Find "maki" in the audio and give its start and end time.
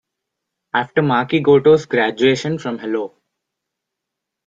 1.03-1.43